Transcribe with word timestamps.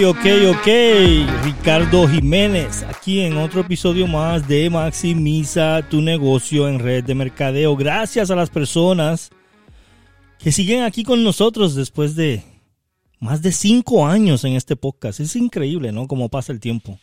ok, 0.00 0.26
ok. 0.48 1.44
Ricardo 1.44 2.08
Jiménez, 2.08 2.82
aquí 2.82 3.20
en 3.20 3.36
otro 3.36 3.60
episodio 3.60 4.06
más 4.06 4.48
de 4.48 4.70
Maximiza 4.70 5.86
tu 5.88 6.00
negocio 6.00 6.66
en 6.66 6.78
red 6.78 7.04
de 7.04 7.14
mercadeo. 7.14 7.76
Gracias 7.76 8.30
a 8.30 8.34
las 8.34 8.48
personas 8.48 9.30
que 10.38 10.50
siguen 10.50 10.82
aquí 10.82 11.04
con 11.04 11.22
nosotros 11.22 11.74
después 11.74 12.16
de 12.16 12.42
más 13.20 13.42
de 13.42 13.52
cinco 13.52 14.06
años 14.06 14.44
en 14.44 14.54
este 14.54 14.76
podcast. 14.76 15.20
Es 15.20 15.36
increíble, 15.36 15.92
¿no? 15.92 16.08
Cómo 16.08 16.30
pasa 16.30 16.52
el 16.52 16.60
tiempo. 16.60 16.98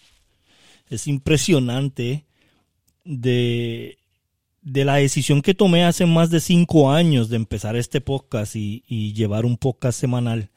Es 0.90 1.06
impresionante 1.06 2.26
de, 3.06 4.00
de 4.64 4.86
la 4.86 4.96
decisión 4.96 5.44
que 5.44 5.54
tomé 5.54 5.86
hace 5.86 6.08
más 6.08 6.32
de 6.32 6.40
cinco 6.40 6.92
años 6.92 7.30
de 7.30 7.36
empezar 7.36 7.76
este 7.76 8.02
podcast 8.02 8.56
y, 8.56 8.84
y 8.88 9.14
llevar 9.14 9.46
un 9.46 9.58
podcast 9.58 10.00
semanal. 10.00 10.50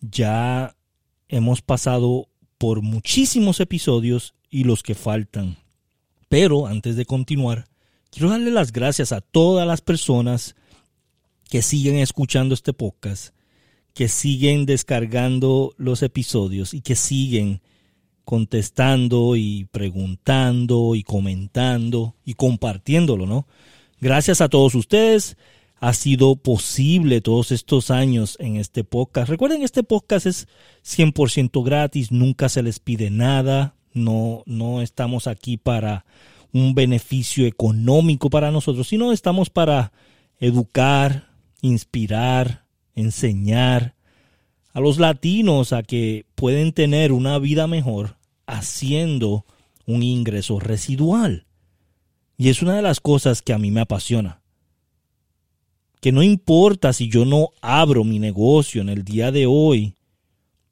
Ya 0.00 0.76
hemos 1.30 1.62
pasado 1.62 2.28
por 2.58 2.82
muchísimos 2.82 3.60
episodios 3.60 4.34
y 4.50 4.64
los 4.64 4.82
que 4.82 4.94
faltan. 4.94 5.56
Pero 6.28 6.66
antes 6.66 6.96
de 6.96 7.06
continuar, 7.06 7.66
quiero 8.10 8.28
darle 8.28 8.50
las 8.50 8.72
gracias 8.72 9.12
a 9.12 9.20
todas 9.20 9.66
las 9.66 9.80
personas 9.80 10.56
que 11.48 11.62
siguen 11.62 11.96
escuchando 11.96 12.54
este 12.54 12.72
podcast, 12.72 13.34
que 13.94 14.08
siguen 14.08 14.66
descargando 14.66 15.72
los 15.78 16.02
episodios 16.02 16.74
y 16.74 16.80
que 16.80 16.96
siguen 16.96 17.62
contestando 18.24 19.34
y 19.36 19.66
preguntando 19.72 20.94
y 20.94 21.02
comentando 21.02 22.14
y 22.24 22.34
compartiéndolo, 22.34 23.26
¿no? 23.26 23.46
Gracias 24.00 24.40
a 24.40 24.48
todos 24.48 24.74
ustedes 24.74 25.36
ha 25.80 25.94
sido 25.94 26.36
posible 26.36 27.22
todos 27.22 27.52
estos 27.52 27.90
años 27.90 28.36
en 28.38 28.56
este 28.56 28.84
podcast. 28.84 29.30
Recuerden, 29.30 29.62
este 29.62 29.82
podcast 29.82 30.26
es 30.26 30.46
100% 30.84 31.64
gratis, 31.64 32.12
nunca 32.12 32.50
se 32.50 32.62
les 32.62 32.78
pide 32.78 33.08
nada, 33.10 33.74
no, 33.94 34.42
no 34.44 34.82
estamos 34.82 35.26
aquí 35.26 35.56
para 35.56 36.04
un 36.52 36.74
beneficio 36.74 37.46
económico 37.46 38.28
para 38.28 38.50
nosotros, 38.50 38.88
sino 38.88 39.10
estamos 39.10 39.48
para 39.48 39.92
educar, 40.38 41.30
inspirar, 41.62 42.66
enseñar 42.94 43.94
a 44.74 44.80
los 44.80 44.98
latinos 44.98 45.72
a 45.72 45.82
que 45.82 46.26
pueden 46.34 46.72
tener 46.72 47.10
una 47.10 47.38
vida 47.38 47.66
mejor 47.66 48.18
haciendo 48.46 49.46
un 49.86 50.02
ingreso 50.02 50.60
residual. 50.60 51.46
Y 52.36 52.50
es 52.50 52.60
una 52.60 52.76
de 52.76 52.82
las 52.82 53.00
cosas 53.00 53.40
que 53.40 53.54
a 53.54 53.58
mí 53.58 53.70
me 53.70 53.80
apasiona 53.80 54.39
que 56.00 56.12
no 56.12 56.22
importa 56.22 56.92
si 56.92 57.08
yo 57.08 57.24
no 57.24 57.50
abro 57.60 58.04
mi 58.04 58.18
negocio 58.18 58.80
en 58.80 58.88
el 58.88 59.04
día 59.04 59.30
de 59.30 59.46
hoy, 59.46 59.94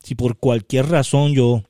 si 0.03 0.15
por 0.15 0.39
cualquier 0.39 0.87
razón 0.89 1.35
yo 1.35 1.63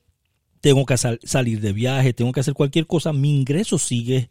tengo 0.61 0.87
que 0.87 0.97
salir 0.97 1.61
de 1.61 1.73
viaje, 1.73 2.13
tengo 2.13 2.33
que 2.33 2.41
hacer 2.41 2.55
cualquier 2.55 2.87
cosa, 2.87 3.13
mi 3.13 3.37
ingreso 3.37 3.79
sigue 3.79 4.31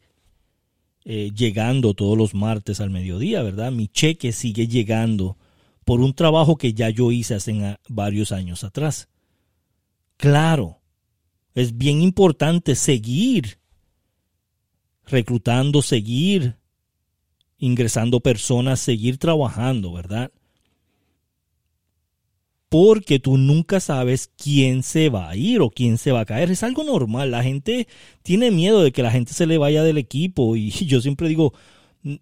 eh, 1.03 1.31
llegando 1.35 1.93
todos 1.93 2.17
los 2.17 2.33
martes 2.33 2.79
al 2.79 2.89
mediodía, 2.89 3.41
¿verdad? 3.43 3.71
Mi 3.71 3.87
cheque 3.87 4.31
sigue 4.31 4.67
llegando 4.67 5.37
por 5.85 6.01
un 6.01 6.13
trabajo 6.13 6.57
que 6.57 6.73
ya 6.73 6.89
yo 6.89 7.11
hice 7.11 7.35
hace 7.35 7.77
varios 7.87 8.31
años 8.31 8.63
atrás. 8.63 9.07
Claro, 10.17 10.81
es 11.53 11.77
bien 11.77 12.01
importante 12.01 12.75
seguir 12.75 13.59
reclutando, 15.05 15.81
seguir 15.81 16.57
ingresando 17.57 18.19
personas, 18.19 18.79
seguir 18.79 19.17
trabajando, 19.17 19.93
¿verdad? 19.93 20.31
Porque 22.69 23.19
tú 23.19 23.37
nunca 23.37 23.79
sabes 23.79 24.29
quién 24.37 24.83
se 24.83 25.09
va 25.09 25.29
a 25.29 25.35
ir 25.35 25.61
o 25.61 25.69
quién 25.69 25.97
se 25.97 26.11
va 26.11 26.21
a 26.21 26.25
caer. 26.25 26.51
Es 26.51 26.63
algo 26.63 26.83
normal. 26.83 27.31
La 27.31 27.43
gente 27.43 27.87
tiene 28.23 28.51
miedo 28.51 28.83
de 28.83 28.91
que 28.91 29.03
la 29.03 29.11
gente 29.11 29.33
se 29.33 29.45
le 29.45 29.57
vaya 29.57 29.83
del 29.83 29.97
equipo. 29.97 30.55
Y 30.55 30.69
yo 30.85 30.99
siempre 31.01 31.29
digo, 31.29 31.53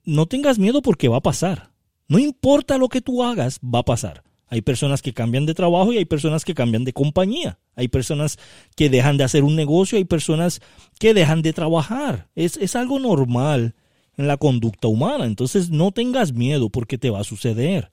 no 0.03 0.28
tengas 0.28 0.59
miedo 0.59 0.81
porque 0.81 1.07
va 1.07 1.18
a 1.18 1.23
pasar. 1.23 1.72
No 2.07 2.19
importa 2.19 2.78
lo 2.78 2.90
que 2.90 3.02
tú 3.02 3.23
hagas, 3.23 3.59
va 3.62 3.79
a 3.79 3.85
pasar. 3.85 4.23
Hay 4.47 4.62
personas 4.62 5.02
que 5.02 5.13
cambian 5.13 5.47
de 5.47 5.56
trabajo 5.56 5.91
y 5.91 5.97
hay 5.97 6.06
personas 6.06 6.46
que 6.46 6.53
cambian 6.53 6.84
de 6.84 6.94
compañía. 6.94 7.57
Hay 7.75 7.88
personas 7.88 8.38
que 8.75 8.91
dejan 8.91 9.17
de 9.17 9.23
hacer 9.23 9.44
un 9.44 9.56
negocio, 9.56 9.97
hay 9.97 10.06
personas 10.06 10.62
que 11.00 11.16
dejan 11.16 11.41
de 11.41 11.53
trabajar. 11.53 12.29
Es, 12.35 12.56
es 12.57 12.75
algo 12.75 13.00
normal 13.00 13.73
en 14.18 14.28
la 14.28 14.38
conducta 14.38 14.88
humana. 14.88 15.26
Entonces 15.26 15.70
no 15.70 15.92
tengas 15.92 16.34
miedo 16.34 16.70
porque 16.70 16.98
te 16.98 17.09
va 17.09 17.20
a 17.20 17.24
suceder. 17.24 17.92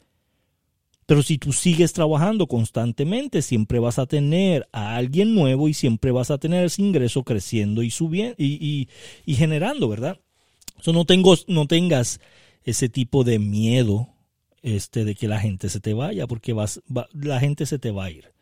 Pero 1.06 1.22
si 1.22 1.36
tú 1.36 1.52
sigues 1.52 1.92
trabajando 1.92 2.46
constantemente, 2.46 3.42
siempre 3.42 3.78
vas 3.78 3.98
a 3.98 4.06
tener 4.06 4.68
a 4.72 4.96
alguien 4.96 5.34
nuevo 5.34 5.68
y 5.68 5.74
siempre 5.74 6.12
vas 6.12 6.30
a 6.30 6.38
tener 6.38 6.64
ese 6.64 6.80
ingreso 6.80 7.24
creciendo 7.24 7.82
y 7.82 7.90
subiendo 7.90 8.36
y, 8.38 8.88
generando, 9.26 9.88
¿verdad? 9.88 10.20
So, 10.80 10.92
no, 10.92 11.04
no 11.48 11.66
tengas 11.66 12.20
ese 12.64 12.88
tipo 12.88 13.24
de 13.24 13.38
miedo 13.38 14.08
este, 14.62 15.04
de 15.04 15.14
que 15.14 15.28
la 15.28 15.40
gente 15.40 15.68
se 15.68 15.80
te 15.80 15.92
vaya, 15.92 16.26
porque 16.26 16.52
vas, 16.52 16.80
la 17.12 17.40
gente 17.40 17.66
se 17.66 17.78
te 17.78 17.90
va 17.90 18.04
a 18.04 18.10
ir. 18.10 18.32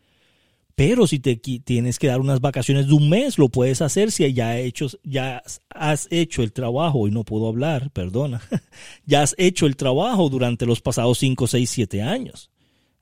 Pero 0.81 1.05
si 1.05 1.19
te 1.19 1.35
tienes 1.35 1.99
que 1.99 2.07
dar 2.07 2.19
unas 2.19 2.41
vacaciones 2.41 2.87
de 2.87 2.93
un 2.93 3.07
mes, 3.07 3.37
lo 3.37 3.49
puedes 3.49 3.83
hacer 3.83 4.11
si 4.11 4.33
ya, 4.33 5.43
has 5.69 6.07
hecho 6.09 6.41
el 6.41 6.53
trabajo, 6.53 7.07
y 7.07 7.11
no 7.11 7.23
puedo 7.23 7.47
hablar, 7.47 7.91
perdona, 7.91 8.41
ya 9.05 9.21
has 9.21 9.35
hecho 9.37 9.67
el 9.67 9.75
trabajo 9.75 10.27
durante 10.27 10.65
los 10.65 10.81
pasados 10.81 11.19
5, 11.19 11.45
6, 11.45 11.69
7 11.69 12.01
años. 12.01 12.49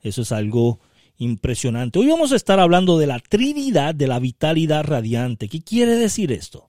Eso 0.02 0.20
es 0.20 0.30
algo 0.30 0.78
impresionante. 1.16 1.98
Hoy 1.98 2.08
vamos 2.08 2.32
a 2.32 2.36
estar 2.36 2.60
hablando 2.60 2.98
de 2.98 3.06
la 3.06 3.18
Trinidad 3.18 3.94
de 3.94 4.08
la 4.08 4.18
vitalidad 4.18 4.84
radiante. 4.84 5.48
¿Qué 5.48 5.62
quiere 5.62 5.96
decir 5.96 6.32
esto? 6.32 6.68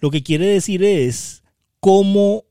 Lo 0.00 0.10
que 0.10 0.24
quiere 0.24 0.46
decir 0.46 0.82
es 0.82 1.44
cómo 1.78 2.46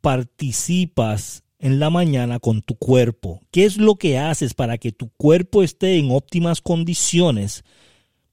participas 0.00 1.43
en 1.64 1.78
la 1.78 1.88
mañana 1.88 2.40
con 2.40 2.60
tu 2.60 2.76
cuerpo? 2.76 3.40
¿Qué 3.50 3.64
es 3.64 3.78
lo 3.78 3.96
que 3.96 4.18
haces 4.18 4.52
para 4.52 4.76
que 4.76 4.92
tu 4.92 5.08
cuerpo 5.08 5.62
esté 5.62 5.96
en 5.96 6.10
óptimas 6.10 6.60
condiciones 6.60 7.64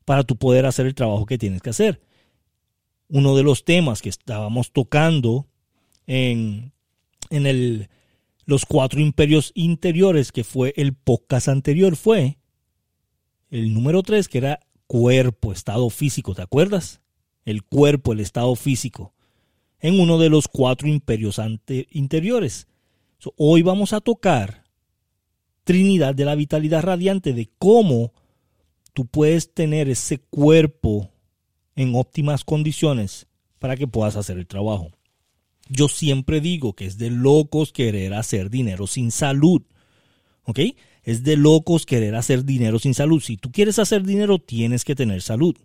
para 0.04 0.26
tu 0.26 0.36
poder 0.36 0.66
hacer 0.66 0.86
el 0.86 0.96
trabajo 0.96 1.26
que 1.26 1.38
tienes 1.38 1.62
que 1.62 1.70
hacer? 1.70 2.02
Uno 3.08 3.38
de 3.38 3.44
los 3.44 3.64
temas 3.64 4.02
que 4.02 4.10
estábamos 4.10 4.74
tocando 4.74 5.48
en, 6.08 6.74
en 7.30 7.48
el, 7.48 7.88
los 8.44 8.66
cuatro 8.66 9.00
imperios 9.00 9.54
interiores, 9.56 10.34
que 10.34 10.44
fue 10.44 10.74
el 10.76 10.94
podcast 10.94 11.48
anterior, 11.48 11.96
fue 11.96 12.38
el 13.50 13.74
número 13.74 14.04
tres, 14.04 14.28
que 14.28 14.40
era 14.40 14.60
cuerpo, 14.88 15.54
estado 15.54 15.90
físico, 15.90 16.36
¿te 16.36 16.42
acuerdas? 16.42 17.00
El 17.46 17.64
cuerpo, 17.64 18.12
el 18.12 18.20
estado 18.20 18.54
físico, 18.58 19.14
en 19.80 20.02
uno 20.02 20.18
de 20.18 20.28
los 20.28 20.50
cuatro 20.50 20.90
imperios 20.90 21.40
interiores 21.92 22.68
hoy 23.38 23.62
vamos 23.62 23.94
a 23.94 24.02
tocar 24.02 24.64
Trinidad 25.64 26.16
de 26.16 26.26
la 26.26 26.36
Vitalidad 26.36 26.82
Radiante, 26.82 27.34
de 27.34 27.50
cómo 27.58 28.14
tú 28.94 29.06
puedes 29.06 29.54
tener 29.54 29.90
ese 29.90 30.18
cuerpo 30.18 31.10
en 31.76 31.96
óptimas 31.96 32.44
condiciones 32.44 33.28
para 33.60 33.78
que 33.78 33.88
puedas 33.88 34.16
hacer 34.16 34.38
el 34.38 34.48
trabajo. 34.48 34.92
Yo 35.70 35.88
siempre 35.88 36.42
digo 36.42 36.74
que 36.74 36.86
es 36.86 36.98
de 36.98 37.12
locos 37.12 37.72
querer 37.72 38.14
hacer 38.14 38.50
dinero 38.50 38.88
sin 38.88 39.12
salud. 39.12 39.62
¿Ok? 40.44 40.60
Es 41.04 41.24
de 41.24 41.38
locos 41.38 41.86
querer 41.86 42.16
hacer 42.16 42.44
dinero 42.44 42.80
sin 42.80 42.94
salud. 42.94 43.22
Si 43.22 43.38
tú 43.38 43.52
quieres 43.52 43.80
hacer 43.80 44.04
dinero, 44.04 44.40
tienes 44.40 44.84
que 44.84 44.96
tener 44.96 45.22
salud 45.22 45.56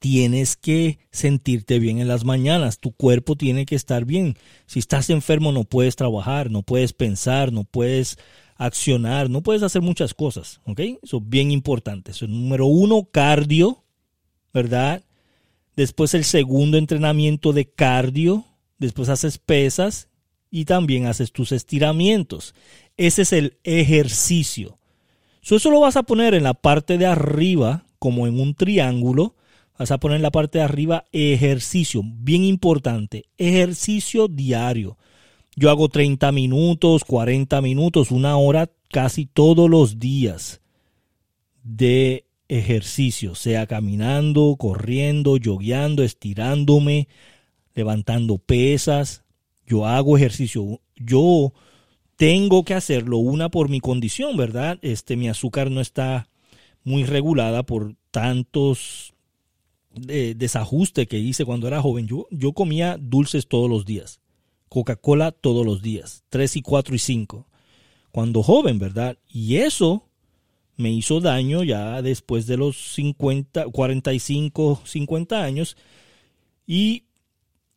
tienes 0.00 0.56
que 0.56 0.98
sentirte 1.12 1.78
bien 1.78 2.00
en 2.00 2.08
las 2.08 2.24
mañanas, 2.24 2.80
tu 2.80 2.92
cuerpo 2.92 3.36
tiene 3.36 3.66
que 3.66 3.76
estar 3.76 4.06
bien. 4.06 4.36
Si 4.66 4.80
estás 4.80 5.10
enfermo 5.10 5.52
no 5.52 5.64
puedes 5.64 5.94
trabajar, 5.94 6.50
no 6.50 6.62
puedes 6.62 6.94
pensar, 6.94 7.52
no 7.52 7.64
puedes 7.64 8.18
accionar, 8.56 9.30
no 9.30 9.42
puedes 9.42 9.62
hacer 9.62 9.82
muchas 9.82 10.14
cosas, 10.14 10.60
¿ok? 10.64 10.80
Eso 11.02 11.18
es 11.18 11.28
bien 11.28 11.50
importante. 11.50 12.10
Eso 12.10 12.26
número 12.26 12.66
uno, 12.66 13.08
cardio, 13.12 13.84
¿verdad? 14.52 15.04
Después 15.76 16.14
el 16.14 16.24
segundo 16.24 16.78
entrenamiento 16.78 17.52
de 17.52 17.70
cardio, 17.70 18.46
después 18.78 19.10
haces 19.10 19.36
pesas 19.36 20.08
y 20.50 20.64
también 20.64 21.06
haces 21.06 21.30
tus 21.30 21.52
estiramientos. 21.52 22.54
Ese 22.96 23.22
es 23.22 23.34
el 23.34 23.58
ejercicio. 23.64 24.78
eso 25.42 25.70
lo 25.70 25.80
vas 25.80 25.96
a 25.96 26.04
poner 26.04 26.32
en 26.32 26.42
la 26.42 26.54
parte 26.54 26.96
de 26.96 27.04
arriba, 27.04 27.84
como 27.98 28.26
en 28.26 28.40
un 28.40 28.54
triángulo, 28.54 29.36
Vas 29.80 29.92
a 29.92 29.98
poner 29.98 30.16
en 30.16 30.22
la 30.22 30.30
parte 30.30 30.58
de 30.58 30.64
arriba 30.64 31.06
ejercicio, 31.10 32.02
bien 32.04 32.44
importante, 32.44 33.24
ejercicio 33.38 34.28
diario. 34.28 34.98
Yo 35.56 35.70
hago 35.70 35.88
30 35.88 36.32
minutos, 36.32 37.02
40 37.02 37.62
minutos, 37.62 38.10
una 38.10 38.36
hora 38.36 38.68
casi 38.90 39.24
todos 39.24 39.70
los 39.70 39.98
días 39.98 40.60
de 41.62 42.26
ejercicio, 42.48 43.34
sea 43.34 43.66
caminando, 43.66 44.54
corriendo, 44.58 45.38
yogueando, 45.38 46.02
estirándome, 46.02 47.08
levantando 47.74 48.36
pesas. 48.36 49.24
Yo 49.66 49.86
hago 49.86 50.18
ejercicio. 50.18 50.82
Yo 50.94 51.54
tengo 52.16 52.64
que 52.64 52.74
hacerlo, 52.74 53.16
una 53.16 53.48
por 53.48 53.70
mi 53.70 53.80
condición, 53.80 54.36
¿verdad? 54.36 54.78
Este, 54.82 55.16
mi 55.16 55.30
azúcar 55.30 55.70
no 55.70 55.80
está 55.80 56.28
muy 56.84 57.04
regulada 57.04 57.62
por 57.62 57.94
tantos 58.10 59.14
desajustes 59.92 61.06
que 61.08 61.18
hice 61.18 61.44
cuando 61.44 61.66
era 61.66 61.82
joven. 61.82 62.06
Yo, 62.06 62.26
yo 62.30 62.52
comía 62.52 62.96
dulces 62.98 63.48
todos 63.48 63.68
los 63.68 63.84
días, 63.84 64.20
Coca-Cola 64.68 65.32
todos 65.32 65.66
los 65.66 65.82
días, 65.82 66.24
3 66.28 66.56
y 66.56 66.62
4 66.62 66.94
y 66.94 66.98
5, 66.98 67.46
cuando 68.12 68.42
joven, 68.42 68.78
¿verdad? 68.78 69.18
Y 69.28 69.56
eso 69.56 70.10
me 70.80 70.90
hizo 70.90 71.20
daño 71.20 71.62
ya 71.62 72.02
después 72.02 72.46
de 72.46 72.56
los 72.56 72.94
50, 72.94 73.66
45, 73.66 74.82
50 74.84 75.44
años. 75.44 75.76
Y 76.66 77.04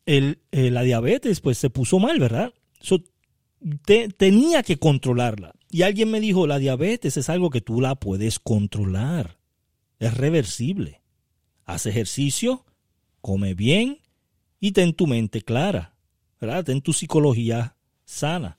el, 0.05 0.39
eh, 0.51 0.71
la 0.71 0.83
diabetes 0.83 1.41
pues 1.41 1.57
se 1.57 1.69
puso 1.69 1.99
mal, 1.99 2.19
¿verdad? 2.19 2.53
tenía 4.17 4.61
que 4.63 4.77
controlarla. 4.77 5.53
Y 5.69 5.83
alguien 5.83 6.11
me 6.11 6.19
dijo, 6.19 6.47
la 6.47 6.59
diabetes 6.59 7.17
es 7.17 7.29
algo 7.29 7.49
que 7.49 7.61
tú 7.61 7.81
la 7.81 7.95
puedes 7.95 8.39
controlar. 8.39 9.37
Es 9.99 10.15
reversible. 10.15 11.02
Haz 11.65 11.85
ejercicio, 11.85 12.65
come 13.21 13.53
bien 13.53 13.99
y 14.59 14.71
ten 14.71 14.93
tu 14.93 15.07
mente 15.07 15.41
clara, 15.41 15.95
¿verdad? 16.39 16.65
Ten 16.65 16.81
tu 16.81 16.93
psicología 16.93 17.75
sana. 18.05 18.57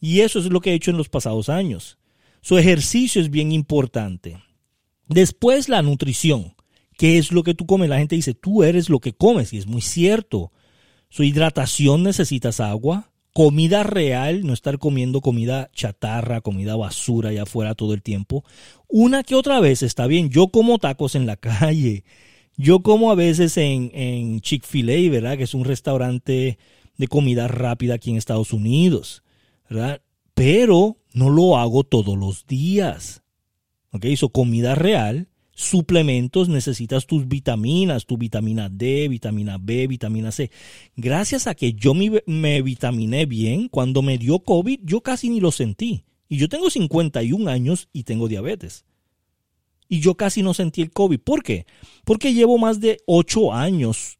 Y 0.00 0.20
eso 0.20 0.38
es 0.38 0.46
lo 0.46 0.60
que 0.60 0.70
he 0.70 0.74
hecho 0.74 0.90
en 0.90 0.96
los 0.96 1.08
pasados 1.08 1.48
años. 1.48 1.98
Su 2.40 2.58
ejercicio 2.58 3.22
es 3.22 3.30
bien 3.30 3.52
importante. 3.52 4.42
Después 5.08 5.68
la 5.68 5.82
nutrición. 5.82 6.54
¿Qué 6.96 7.18
es 7.18 7.32
lo 7.32 7.42
que 7.42 7.54
tú 7.54 7.66
comes? 7.66 7.88
La 7.88 7.98
gente 7.98 8.16
dice, 8.16 8.34
tú 8.34 8.62
eres 8.62 8.88
lo 8.88 9.00
que 9.00 9.14
comes 9.14 9.52
y 9.52 9.58
es 9.58 9.66
muy 9.66 9.80
cierto. 9.80 10.52
Su 11.08 11.24
hidratación 11.24 12.02
necesitas 12.02 12.60
agua, 12.60 13.10
comida 13.34 13.82
real, 13.82 14.46
no 14.46 14.54
estar 14.54 14.78
comiendo 14.78 15.20
comida 15.20 15.68
chatarra, 15.74 16.40
comida 16.40 16.76
basura 16.76 17.30
allá 17.30 17.42
afuera 17.42 17.74
todo 17.74 17.92
el 17.92 18.00
tiempo. 18.00 18.44
Una 18.88 19.24
que 19.24 19.34
otra 19.34 19.60
vez 19.60 19.82
está 19.82 20.06
bien. 20.06 20.30
Yo 20.30 20.48
como 20.48 20.78
tacos 20.78 21.16
en 21.16 21.26
la 21.26 21.36
calle. 21.36 22.04
Yo 22.56 22.80
como 22.82 23.10
a 23.10 23.16
veces 23.16 23.56
en, 23.56 23.90
en 23.92 24.40
Chick-fil-A, 24.40 25.10
¿verdad? 25.10 25.36
Que 25.36 25.42
es 25.42 25.54
un 25.54 25.64
restaurante 25.64 26.58
de 26.96 27.08
comida 27.08 27.48
rápida 27.48 27.94
aquí 27.94 28.10
en 28.10 28.16
Estados 28.16 28.52
Unidos, 28.52 29.24
¿verdad? 29.68 30.00
Pero 30.34 30.98
no 31.12 31.28
lo 31.28 31.58
hago 31.58 31.82
todos 31.82 32.16
los 32.16 32.46
días. 32.46 33.24
¿Ok? 33.90 34.04
Eso 34.04 34.28
comida 34.28 34.76
real 34.76 35.28
suplementos 35.54 36.48
necesitas 36.48 37.06
tus 37.06 37.28
vitaminas, 37.28 38.06
tu 38.06 38.18
vitamina 38.18 38.68
D, 38.68 39.08
vitamina 39.08 39.58
B, 39.58 39.86
vitamina 39.86 40.32
C. 40.32 40.50
Gracias 40.96 41.46
a 41.46 41.54
que 41.54 41.72
yo 41.72 41.94
me, 41.94 42.22
me, 42.26 42.62
vitaminé 42.62 43.26
bien, 43.26 43.68
cuando 43.68 44.02
me 44.02 44.18
dio 44.18 44.40
COVID, 44.40 44.80
yo 44.82 45.00
casi 45.00 45.30
ni 45.30 45.40
lo 45.40 45.52
sentí. 45.52 46.04
Y 46.28 46.38
yo 46.38 46.48
tengo 46.48 46.70
51 46.70 47.50
años 47.50 47.88
y 47.92 48.02
tengo 48.02 48.28
diabetes. 48.28 48.84
Y 49.88 50.00
yo 50.00 50.16
casi 50.16 50.42
no 50.42 50.54
sentí 50.54 50.82
el 50.82 50.90
COVID. 50.90 51.20
¿Por 51.20 51.42
qué? 51.42 51.66
Porque 52.04 52.34
llevo 52.34 52.58
más 52.58 52.80
de 52.80 52.98
8 53.06 53.52
años 53.52 54.18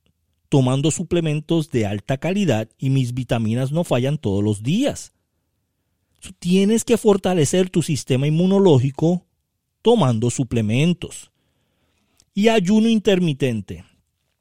tomando 0.49 0.91
suplementos 0.91 1.71
de 1.71 1.87
alta 1.87 2.19
calidad 2.19 2.69
y 2.79 2.91
mis 2.91 3.15
vitaminas 3.15 3.73
no 3.73 3.83
fallan 3.83 4.19
todos 4.19 4.45
los 4.45 4.63
días. 4.63 5.13
Tienes 6.39 6.85
que 6.85 6.97
fortalecer 6.97 7.71
tu 7.71 7.83
sistema 7.83 8.27
inmunológico 8.27 9.27
tomando 9.85 10.31
suplementos. 10.31 11.31
Y 12.33 12.49
ayuno 12.49 12.89
intermitente 12.89 13.85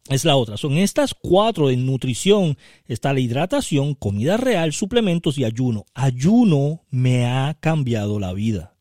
es 0.10 0.24
la 0.24 0.38
otra. 0.38 0.56
Son 0.56 0.78
estas 0.78 1.14
cuatro 1.14 1.68
de 1.68 1.76
nutrición. 1.76 2.58
Está 2.86 3.12
la 3.12 3.20
hidratación, 3.20 3.94
comida 3.94 4.38
real, 4.38 4.72
suplementos 4.72 5.38
y 5.38 5.44
ayuno. 5.44 5.86
Ayuno 5.94 6.86
me 6.90 7.26
ha 7.26 7.58
cambiado 7.60 8.22
la 8.22 8.32
vida. 8.32 8.74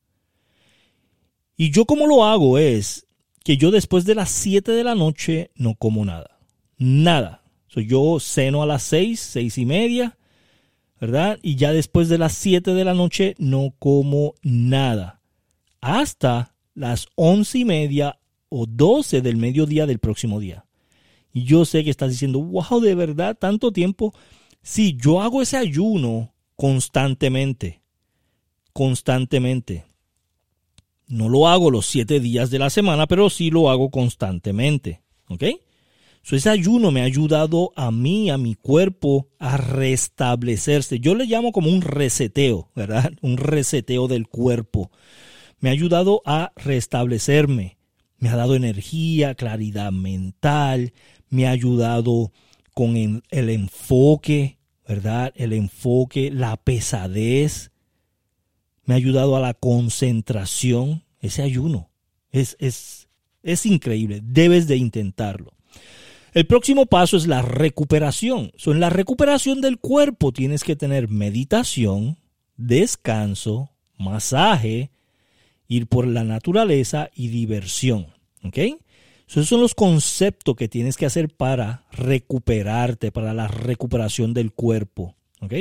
Y 1.57 1.73
yo 1.73 1.85
como 1.85 2.07
lo 2.07 2.25
hago 2.25 2.59
es 2.59 3.09
que 3.43 3.57
yo 3.57 3.73
después 3.73 4.05
de 4.05 4.15
las 4.15 4.31
7 4.31 4.71
de 4.71 4.85
la 4.85 4.95
noche 4.95 5.51
no 5.57 5.75
como 5.75 6.05
nada. 6.05 6.39
Nada. 6.79 7.43
yo 7.75 8.19
ceno 8.21 8.63
a 8.63 8.67
las 8.67 8.85
6, 8.85 9.19
seis 9.19 9.59
y 9.59 9.67
media, 9.67 10.17
¿verdad? 11.01 11.41
Y 11.43 11.57
ya 11.57 11.73
después 11.73 12.09
de 12.09 12.19
las 12.19 12.35
7 12.35 12.73
de 12.73 12.85
la 12.85 12.95
noche 12.95 13.35
no 13.39 13.75
como 13.81 14.35
nada. 14.43 15.21
Hasta 15.81 16.52
las 16.75 17.07
once 17.15 17.59
y 17.59 17.65
media 17.65 18.19
o 18.49 18.67
doce 18.67 19.23
del 19.23 19.37
mediodía 19.37 19.87
del 19.87 19.99
próximo 19.99 20.41
día. 20.41 20.65
Y 21.33 21.45
yo 21.45 21.65
sé 21.65 21.85
que 21.85 21.91
estás 21.91 22.11
diciendo, 22.11 22.41
wow, 22.41 22.81
de 22.81 22.95
verdad, 22.95 23.37
tanto 23.39 23.73
tiempo. 23.73 24.15
Sí, 24.63 24.97
yo 25.01 25.23
hago 25.23 25.41
ese 25.41 25.57
ayuno 25.57 26.35
constantemente, 26.57 27.81
constantemente. 28.73 29.87
No 31.07 31.29
lo 31.29 31.49
hago 31.49 31.71
los 31.71 31.87
siete 31.87 32.21
días 32.21 32.51
de 32.51 32.59
la 32.59 32.71
semana, 32.71 33.07
pero 33.07 33.31
sí 33.31 33.51
lo 33.51 33.71
hago 33.71 33.91
constantemente. 33.91 35.03
¿Ok? 35.29 35.45
ese 36.31 36.51
ayuno 36.51 36.93
me 36.93 37.01
ha 37.01 37.05
ayudado 37.05 37.73
a 37.75 37.91
mí, 37.91 38.31
a 38.31 38.39
mi 38.39 38.55
cuerpo, 38.55 39.29
a 39.39 39.57
restablecerse. 39.57 41.01
Yo 41.01 41.15
le 41.15 41.25
llamo 41.25 41.51
como 41.51 41.69
un 41.69 41.83
reseteo, 41.83 42.71
¿verdad? 42.77 43.13
Un 43.23 43.39
reseteo 43.39 44.07
del 44.07 44.29
cuerpo 44.29 44.91
me 45.63 45.71
ha 45.71 45.73
ayudado 45.73 46.23
a 46.27 46.53
restablecerme, 46.57 47.79
me 48.19 48.29
ha 48.29 48.37
dado 48.37 48.57
energía, 48.57 49.37
claridad 49.37 49.93
mental, 49.93 50.93
me 51.31 51.47
ha 51.47 51.51
ayudado 51.51 52.33
con 52.75 52.97
el 52.97 53.49
enfoque, 53.49 54.59
¿verdad? 54.87 55.33
El 55.37 55.53
enfoque, 55.53 56.33
la 56.33 56.57
pesadez, 56.57 57.71
me 58.85 58.95
ha 58.95 58.97
ayudado 58.97 59.37
a 59.37 59.41
la 59.41 59.55
concentración, 59.55 61.05
ese 61.21 61.43
ayuno. 61.43 61.91
Es, 62.33 62.57
es, 62.59 63.09
es 63.45 63.65
increíble, 63.65 64.21
debes 64.21 64.67
de 64.67 64.77
intentarlo. 64.79 65.55
El 66.35 66.49
próximo 66.49 66.87
paso 66.87 67.17
es 67.17 67.29
la 67.29 67.43
recuperación. 67.43 68.51
en 68.67 68.81
la 68.81 68.91
recuperación 68.91 69.61
del 69.61 69.79
cuerpo 69.79 70.33
tienes 70.33 70.65
que 70.65 70.75
tener 70.75 71.09
meditación, 71.09 72.19
descanso, 72.57 73.71
masaje, 73.97 74.92
ir 75.73 75.87
por 75.87 76.07
la 76.07 76.25
naturaleza 76.25 77.11
y 77.15 77.29
diversión. 77.29 78.09
¿Ok? 78.45 78.59
esos 79.29 79.49
son 79.49 79.63
los 79.63 79.75
conceptos 79.75 80.57
que 80.57 80.69
tienes 80.69 80.99
que 80.99 81.07
hacer 81.07 81.35
para 81.35 81.87
recuperarte, 81.91 83.13
para 83.13 83.33
la 83.33 83.49
recuperación 83.49 84.35
del 84.35 84.53
cuerpo. 84.53 85.17
¿Ok? 85.41 85.55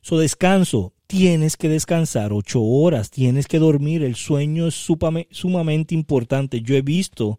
So, 0.00 0.18
descanso. 0.18 0.94
Tienes 1.06 1.58
que 1.58 1.68
descansar 1.68 2.32
ocho 2.32 2.62
horas, 2.62 3.10
tienes 3.10 3.46
que 3.46 3.58
dormir. 3.58 4.02
El 4.02 4.14
sueño 4.14 4.68
es 4.68 4.74
sumamente 5.30 5.94
importante. 5.94 6.62
Yo 6.62 6.76
he 6.76 6.82
visto 6.82 7.38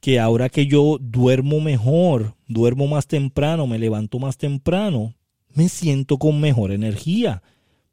que 0.00 0.18
ahora 0.18 0.48
que 0.48 0.66
yo 0.66 0.98
duermo 1.00 1.60
mejor, 1.60 2.34
duermo 2.48 2.88
más 2.88 3.06
temprano, 3.06 3.68
me 3.68 3.78
levanto 3.78 4.18
más 4.18 4.38
temprano, 4.38 5.14
me 5.54 5.68
siento 5.68 6.18
con 6.18 6.40
mejor 6.40 6.72
energía 6.72 7.42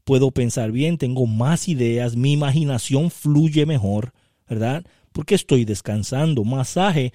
puedo 0.04 0.32
pensar 0.32 0.72
bien, 0.72 0.98
tengo 0.98 1.26
más 1.28 1.68
ideas, 1.68 2.16
mi 2.16 2.34
imaginación 2.34 3.12
fluye 3.12 3.66
mejor, 3.66 4.14
¿verdad? 4.48 4.84
Porque 5.12 5.36
estoy 5.36 5.66
descansando. 5.66 6.44
Masaje 6.44 7.14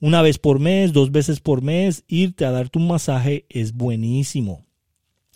una 0.00 0.20
vez 0.22 0.38
por 0.38 0.58
mes, 0.58 0.92
dos 0.92 1.10
veces 1.10 1.40
por 1.40 1.62
mes, 1.62 2.04
irte 2.06 2.44
a 2.44 2.50
darte 2.50 2.78
un 2.78 2.86
masaje 2.86 3.46
es 3.48 3.72
buenísimo. 3.72 4.64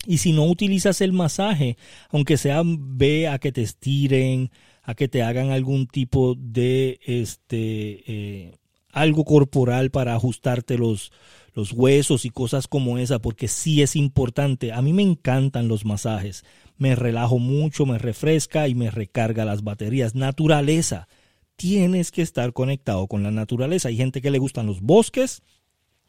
Y 0.05 0.17
si 0.17 0.33
no 0.33 0.45
utilizas 0.45 1.01
el 1.01 1.13
masaje, 1.13 1.77
aunque 2.09 2.37
sea 2.37 2.61
ve 2.65 3.27
a 3.27 3.39
que 3.39 3.51
te 3.51 3.61
estiren, 3.61 4.51
a 4.83 4.95
que 4.95 5.07
te 5.07 5.23
hagan 5.23 5.51
algún 5.51 5.87
tipo 5.87 6.35
de 6.35 6.99
este 7.05 8.03
eh, 8.07 8.51
algo 8.93 9.25
corporal 9.25 9.91
para 9.91 10.15
ajustarte 10.15 10.77
los, 10.77 11.11
los 11.53 11.71
huesos 11.71 12.25
y 12.25 12.29
cosas 12.29 12.67
como 12.67 12.97
esa, 12.97 13.19
porque 13.19 13.47
sí 13.47 13.81
es 13.81 13.95
importante. 13.95 14.71
A 14.73 14.81
mí 14.81 14.93
me 14.93 15.03
encantan 15.03 15.67
los 15.67 15.85
masajes 15.85 16.43
me 16.81 16.95
relajo 16.95 17.37
mucho, 17.37 17.85
me 17.85 17.99
refresca 17.99 18.67
y 18.67 18.73
me 18.73 18.89
recarga 18.89 19.45
las 19.45 19.63
baterías. 19.63 20.15
Naturaleza. 20.15 21.07
Tienes 21.55 22.09
que 22.09 22.23
estar 22.23 22.53
conectado 22.53 23.05
con 23.05 23.21
la 23.21 23.29
naturaleza. 23.29 23.89
Hay 23.89 23.97
gente 23.97 24.19
que 24.19 24.31
le 24.31 24.39
gustan 24.39 24.65
los 24.65 24.81
bosques 24.81 25.43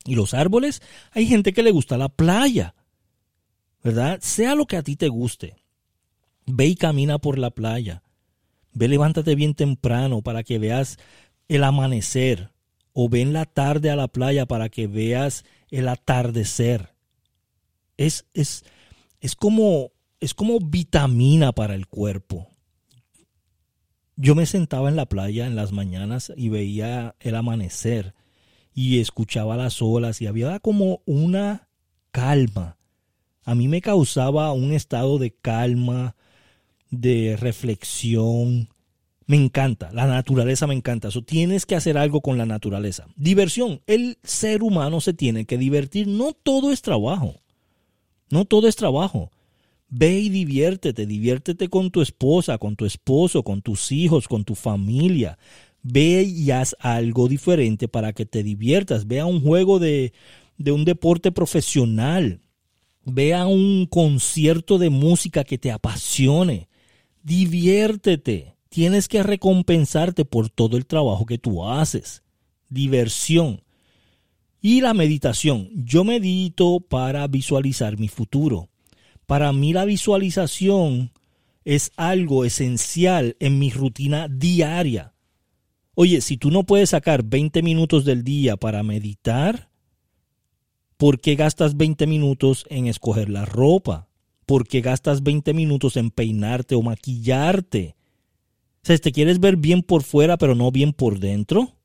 y 0.07 0.15
los 0.15 0.33
árboles. 0.33 0.81
Hay 1.11 1.27
gente 1.27 1.53
que 1.53 1.63
le 1.63 1.73
gusta 1.73 1.99
la 1.99 2.09
playa. 2.09 2.75
¿Verdad? 3.85 4.21
Sea 4.23 4.55
lo 4.55 4.65
que 4.65 4.79
a 4.79 4.83
ti 4.83 4.97
te 4.97 5.09
guste. 5.09 5.57
Ve 6.47 6.69
y 6.69 6.75
camina 6.75 7.19
por 7.19 7.37
la 7.37 7.51
playa. 7.51 8.03
Ve, 8.73 8.89
levántate 8.89 9.35
bien 9.35 9.53
temprano 9.53 10.23
para 10.23 10.43
que 10.43 10.59
veas 10.59 10.97
el 11.49 11.65
amanecer. 11.65 12.51
O 12.93 13.09
ve 13.09 13.23
en 13.23 13.33
la 13.33 13.47
tarde 13.47 13.91
a 13.91 13.97
la 13.97 14.09
playa 14.09 14.47
para 14.47 14.69
que 14.69 14.87
veas 14.87 15.45
el 15.71 15.89
atardecer. 15.89 16.95
Es, 17.97 18.27
es, 18.35 18.65
es 19.21 19.35
como 19.35 19.93
es 20.23 20.35
como 20.35 20.61
vitamina 20.61 21.51
para 21.51 21.75
el 21.75 21.89
cuerpo. 21.89 22.47
Yo 24.15 24.37
me 24.37 24.47
sentaba 24.47 24.89
en 24.89 24.95
la 24.95 25.07
playa 25.07 25.49
en 25.49 25.57
las 25.57 25.73
mañanas 25.73 26.33
y 26.37 26.49
veía 26.49 27.17
el 27.19 27.35
amanecer 27.35 28.15
y 28.73 29.01
escuchaba 29.01 29.57
las 29.57 29.83
olas 29.83 30.23
y 30.23 30.29
había 30.29 30.61
como 30.61 31.03
una 31.07 31.69
calma. 32.13 32.77
A 33.43 33.57
mí 33.57 33.67
me 33.67 33.81
causaba 33.81 34.53
un 34.53 34.73
estado 34.73 35.19
de 35.19 35.33
calma, 35.33 36.15
de 36.91 37.37
reflexión. 37.37 38.69
Me 39.33 39.39
encanta, 39.39 39.91
la 39.95 40.07
naturaleza 40.07 40.67
me 40.67 40.75
encanta. 40.75 41.09
Eso 41.09 41.23
tienes 41.23 41.65
que 41.65 41.75
hacer 41.75 41.97
algo 41.97 42.21
con 42.21 42.37
la 42.37 42.45
naturaleza. 42.45 43.07
Diversión, 43.17 43.81
el 43.87 44.19
ser 44.23 44.63
humano 44.63 45.01
se 45.01 45.15
tiene 45.15 45.47
que 45.47 45.57
divertir. 45.57 46.07
No 46.07 46.35
todo 46.35 46.71
es 46.71 46.83
trabajo. 46.83 47.41
No 48.29 48.45
todo 48.45 48.69
es 48.69 48.77
trabajo. 48.77 49.31
Ve 49.89 50.21
y 50.21 50.29
diviértete, 50.29 51.07
diviértete 51.07 51.71
con 51.71 51.91
tu 51.91 52.03
esposa, 52.03 52.59
con 52.59 52.77
tu 52.77 52.85
esposo, 52.85 53.43
con 53.43 53.63
tus 53.63 53.91
hijos, 53.91 54.29
con 54.29 54.45
tu 54.45 54.55
familia. 54.55 55.39
Ve 55.83 56.25
y 56.25 56.51
haz 56.51 56.77
algo 56.79 57.27
diferente 57.27 57.89
para 57.89 58.13
que 58.13 58.27
te 58.27 58.43
diviertas. 58.43 59.07
Ve 59.07 59.21
a 59.21 59.25
un 59.25 59.41
juego 59.41 59.79
de, 59.79 60.13
de 60.59 60.73
un 60.73 60.85
deporte 60.85 61.33
profesional. 61.33 62.43
Ve 63.07 63.33
a 63.33 63.47
un 63.47 63.87
concierto 63.87 64.77
de 64.77 64.91
música 64.91 65.43
que 65.43 65.57
te 65.57 65.73
apasione. 65.73 66.69
Diviértete. 67.23 68.53
Tienes 68.73 69.07
que 69.07 69.23
recompensarte 69.23 70.25
por 70.25 70.49
todo 70.49 70.79
el 70.79 70.87
trabajo 70.87 71.27
que 71.27 71.37
tú 71.37 71.67
haces. 71.67 72.23
Diversión. 72.71 73.61
Y 74.63 74.81
la 74.81 74.95
meditación. 74.95 75.69
Yo 75.75 76.05
medito 76.05 76.81
para 76.81 77.27
visualizar 77.27 77.99
mi 77.99 78.09
futuro. 78.09 78.71
Para 79.27 79.53
mí 79.53 79.75
la 79.75 79.85
visualización 79.85 81.13
es 81.67 81.93
algo 81.97 82.47
esencial 82.47 83.37
en 83.41 83.59
mi 83.59 83.69
rutina 83.69 84.27
diaria. 84.27 85.13
Oye, 85.95 86.23
si 86.23 86.39
tú 86.39 86.51
no 86.51 86.63
puedes 86.63 86.89
sacar 86.91 87.23
20 87.25 87.61
minutos 87.61 88.07
del 88.07 88.25
día 88.25 88.57
para 88.57 88.83
meditar, 88.83 89.69
¿por 90.97 91.21
qué 91.21 91.35
gastas 91.35 91.77
20 91.77 92.07
minutos 92.07 92.65
en 92.71 92.87
escoger 92.87 93.29
la 93.29 93.45
ropa? 93.45 94.09
¿Por 94.47 94.67
qué 94.67 94.81
gastas 94.81 95.23
20 95.23 95.53
minutos 95.53 95.99
en 95.99 96.11
peinarte 96.11 96.75
o 96.75 96.81
maquillarte? 96.81 97.97
O 98.89 98.99
¿te 98.99 99.13
quieres 99.13 99.39
ver 99.39 99.57
bien 99.57 99.83
por 99.83 100.03
fuera 100.03 100.37
pero 100.37 100.55
no 100.55 100.73
bien 100.73 100.93
por 100.93 101.21
dentro? 101.21 101.77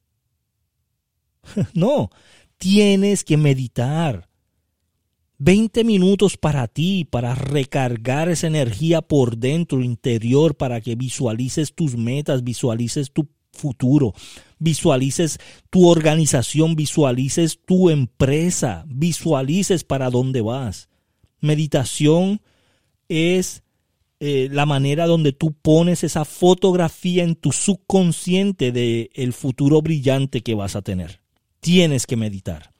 no, 1.73 2.09
tienes 2.57 3.23
que 3.23 3.37
meditar. 3.37 4.27
20 5.39 5.83
minutos 5.83 6.35
para 6.35 6.67
ti, 6.67 7.05
para 7.05 7.35
recargar 7.35 8.27
esa 8.29 8.47
energía 8.47 9.03
por 9.03 9.37
dentro, 9.37 9.83
interior, 9.83 10.55
para 10.57 10.81
que 10.81 10.95
visualices 10.95 11.75
tus 11.75 11.95
metas, 11.95 12.43
visualices 12.43 13.11
tu 13.11 13.29
futuro, 13.51 14.13
visualices 14.57 15.37
tu 15.69 15.87
organización, 15.87 16.75
visualices 16.75 17.59
tu 17.63 17.91
empresa, 17.91 18.85
visualices 18.87 19.83
para 19.83 20.09
dónde 20.09 20.41
vas. 20.41 20.89
Meditación 21.39 22.41
es 23.07 23.61
eh, 24.19 24.49
la 24.51 24.65
manera 24.65 25.05
donde 25.05 25.31
tú 25.31 25.53
pones 25.53 26.03
esa 26.03 26.25
fotografía 26.25 27.23
en 27.23 27.35
tu 27.35 27.51
subconsciente 27.51 28.71
del 28.71 29.09
el 29.13 29.33
futuro 29.33 29.81
brillante 29.81 30.41
que 30.41 30.55
vas 30.55 30.75
a 30.75 30.81
tener 30.81 31.21
tienes 31.59 32.07
que 32.07 32.15
meditar. 32.15 32.71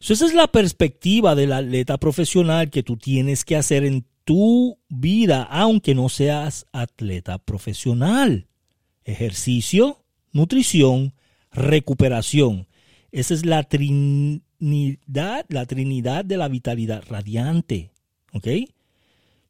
esa 0.00 0.26
es 0.26 0.34
la 0.34 0.46
perspectiva 0.46 1.34
del 1.34 1.52
atleta 1.52 1.98
profesional 1.98 2.70
que 2.70 2.82
tú 2.82 2.96
tienes 2.96 3.44
que 3.44 3.56
hacer 3.56 3.84
en 3.84 4.06
tu 4.24 4.78
vida, 4.88 5.42
aunque 5.42 5.94
no 5.94 6.08
seas 6.08 6.66
atleta 6.72 7.38
profesional. 7.38 8.46
Ejercicio, 9.04 10.04
nutrición, 10.32 11.14
recuperación. 11.50 12.68
Esa 13.10 13.34
es 13.34 13.44
la 13.44 13.62
trinidad, 13.64 14.40
la 15.48 15.66
trinidad 15.66 16.24
de 16.24 16.36
la 16.36 16.48
vitalidad 16.48 17.04
radiante. 17.08 17.90
¿Ok? 18.32 18.46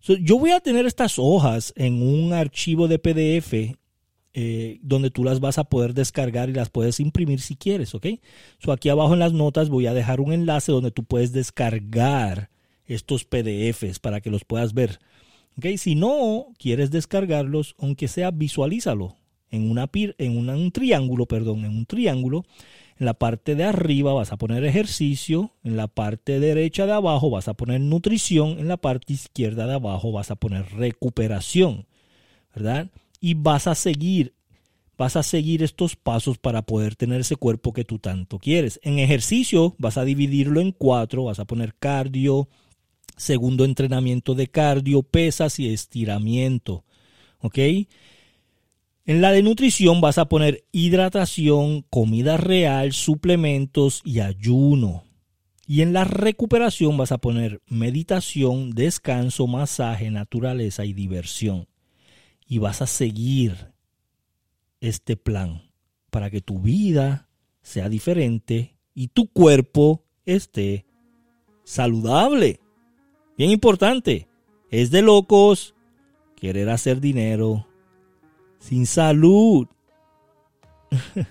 Yo 0.00 0.38
voy 0.38 0.52
a 0.52 0.60
tener 0.60 0.86
estas 0.86 1.18
hojas 1.18 1.72
en 1.76 2.02
un 2.02 2.32
archivo 2.32 2.88
de 2.88 2.98
PDF 2.98 3.76
eh, 4.34 4.78
donde 4.82 5.10
tú 5.10 5.24
las 5.24 5.40
vas 5.40 5.58
a 5.58 5.64
poder 5.64 5.94
descargar 5.94 6.48
y 6.48 6.52
las 6.52 6.70
puedes 6.70 7.00
imprimir 7.00 7.40
si 7.40 7.56
quieres, 7.56 7.94
¿ok? 7.94 8.06
So 8.58 8.72
aquí 8.72 8.88
abajo 8.88 9.14
en 9.14 9.18
las 9.18 9.32
notas 9.32 9.68
voy 9.68 9.86
a 9.86 9.94
dejar 9.94 10.20
un 10.20 10.32
enlace 10.32 10.72
donde 10.72 10.90
tú 10.90 11.04
puedes 11.04 11.32
descargar 11.32 12.50
estos 12.86 13.24
PDFs 13.24 13.98
para 13.98 14.20
que 14.20 14.30
los 14.30 14.44
puedas 14.44 14.74
ver. 14.74 15.00
¿ok? 15.56 15.66
Si 15.76 15.94
no 15.94 16.48
quieres 16.58 16.90
descargarlos, 16.90 17.74
aunque 17.78 18.08
sea 18.08 18.30
visualízalo 18.30 19.17
en, 19.50 19.70
una, 19.70 19.88
en 19.92 20.36
un 20.36 20.72
triángulo, 20.72 21.26
perdón, 21.26 21.64
en 21.64 21.76
un 21.76 21.86
triángulo. 21.86 22.44
En 22.98 23.06
la 23.06 23.14
parte 23.14 23.54
de 23.54 23.64
arriba 23.64 24.12
vas 24.12 24.32
a 24.32 24.36
poner 24.36 24.64
ejercicio, 24.64 25.52
en 25.62 25.76
la 25.76 25.86
parte 25.86 26.40
derecha 26.40 26.84
de 26.86 26.92
abajo 26.92 27.30
vas 27.30 27.46
a 27.46 27.54
poner 27.54 27.80
nutrición, 27.80 28.58
en 28.58 28.66
la 28.66 28.76
parte 28.76 29.12
izquierda 29.12 29.66
de 29.66 29.74
abajo 29.74 30.10
vas 30.10 30.32
a 30.32 30.36
poner 30.36 30.66
recuperación, 30.72 31.86
¿verdad? 32.54 32.90
y 33.20 33.34
vas 33.34 33.66
a 33.66 33.74
seguir, 33.74 34.34
vas 34.96 35.16
a 35.16 35.22
seguir 35.22 35.62
estos 35.62 35.96
pasos 35.96 36.38
para 36.38 36.62
poder 36.62 36.96
tener 36.96 37.20
ese 37.20 37.36
cuerpo 37.36 37.72
que 37.72 37.84
tú 37.84 37.98
tanto 37.98 38.38
quieres. 38.38 38.80
En 38.82 38.98
ejercicio 38.98 39.74
vas 39.78 39.98
a 39.98 40.04
dividirlo 40.04 40.60
en 40.60 40.72
cuatro, 40.72 41.24
vas 41.24 41.38
a 41.38 41.44
poner 41.44 41.74
cardio, 41.74 42.48
segundo 43.16 43.64
entrenamiento 43.64 44.34
de 44.34 44.48
cardio, 44.48 45.02
pesas 45.02 45.58
y 45.58 45.72
estiramiento. 45.72 46.84
¿Ok? 47.40 47.58
En 49.08 49.22
la 49.22 49.32
de 49.32 49.42
nutrición 49.42 50.02
vas 50.02 50.18
a 50.18 50.28
poner 50.28 50.66
hidratación, 50.70 51.80
comida 51.88 52.36
real, 52.36 52.92
suplementos 52.92 54.02
y 54.04 54.20
ayuno. 54.20 55.04
Y 55.66 55.80
en 55.80 55.94
la 55.94 56.04
recuperación 56.04 56.98
vas 56.98 57.10
a 57.10 57.16
poner 57.16 57.62
meditación, 57.68 58.72
descanso, 58.72 59.46
masaje, 59.46 60.10
naturaleza 60.10 60.84
y 60.84 60.92
diversión 60.92 61.68
y 62.46 62.58
vas 62.58 62.82
a 62.82 62.86
seguir 62.86 63.72
este 64.82 65.16
plan 65.16 65.62
para 66.10 66.28
que 66.28 66.42
tu 66.42 66.58
vida 66.58 67.30
sea 67.62 67.88
diferente 67.88 68.76
y 68.92 69.08
tu 69.08 69.28
cuerpo 69.28 70.04
esté 70.26 70.84
saludable. 71.64 72.60
Bien 73.38 73.50
importante, 73.50 74.28
es 74.70 74.90
de 74.90 75.00
locos 75.00 75.74
querer 76.36 76.68
hacer 76.68 77.00
dinero 77.00 77.67
sin 78.58 78.86
salud. 78.86 79.66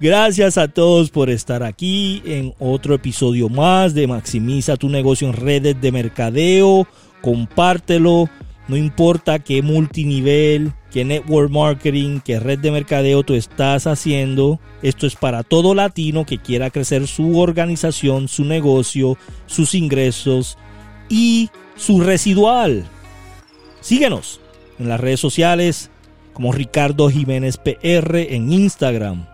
Gracias 0.00 0.58
a 0.58 0.68
todos 0.68 1.10
por 1.10 1.30
estar 1.30 1.62
aquí 1.62 2.22
en 2.26 2.54
otro 2.58 2.94
episodio 2.94 3.48
más 3.48 3.94
de 3.94 4.06
Maximiza 4.06 4.76
tu 4.76 4.88
negocio 4.88 5.28
en 5.28 5.34
redes 5.34 5.80
de 5.80 5.92
mercadeo. 5.92 6.86
Compártelo 7.22 8.28
no 8.68 8.76
importa 8.76 9.38
qué 9.38 9.62
multinivel, 9.62 10.72
qué 10.90 11.04
network 11.04 11.50
marketing, 11.50 12.18
qué 12.18 12.40
red 12.40 12.58
de 12.58 12.72
mercadeo 12.72 13.22
tú 13.22 13.34
estás 13.34 13.86
haciendo, 13.86 14.58
esto 14.82 15.06
es 15.06 15.14
para 15.14 15.44
todo 15.44 15.72
latino 15.72 16.26
que 16.26 16.38
quiera 16.38 16.70
crecer 16.70 17.06
su 17.06 17.38
organización, 17.38 18.26
su 18.26 18.44
negocio, 18.44 19.16
sus 19.46 19.74
ingresos 19.76 20.58
y 21.08 21.48
su 21.76 22.00
residual. 22.00 22.84
Síguenos 23.80 24.40
en 24.78 24.88
las 24.88 25.00
redes 25.00 25.20
sociales 25.20 25.90
como 26.32 26.52
Ricardo 26.52 27.08
Jiménez 27.08 27.56
PR 27.56 28.16
en 28.16 28.52
Instagram, 28.52 29.26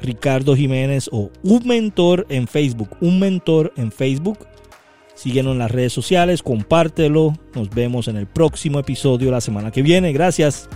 Ricardo 0.00 0.56
Jiménez 0.56 1.08
o 1.12 1.30
un 1.42 1.66
mentor 1.66 2.26
en 2.28 2.48
Facebook, 2.48 2.96
un 3.00 3.20
mentor 3.20 3.72
en 3.76 3.92
Facebook 3.92 4.38
Síguenos 5.14 5.52
en 5.52 5.58
las 5.58 5.70
redes 5.70 5.92
sociales, 5.92 6.42
compártelo. 6.42 7.34
Nos 7.54 7.70
vemos 7.70 8.08
en 8.08 8.16
el 8.16 8.26
próximo 8.26 8.80
episodio 8.80 9.30
la 9.30 9.40
semana 9.40 9.70
que 9.70 9.82
viene. 9.82 10.12
Gracias. 10.12 10.68